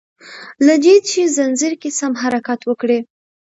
له 0.65 0.75
دي 0.83 0.95
چي 1.09 1.21
ځنځير 1.35 1.73
کی 1.81 1.89
سم 1.99 2.13
حرکت 2.21 2.59
وکړي 2.65 2.99